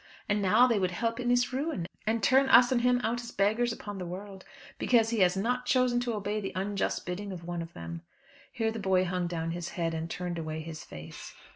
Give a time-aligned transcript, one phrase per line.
[0.27, 3.29] And now they would help in his ruin, and turn us and him out as
[3.29, 4.43] beggars upon the world,
[4.79, 8.01] because he has not chosen to obey the unjust bidding of one of them."
[8.51, 11.35] Here the boy hung down his head, and turned away his face.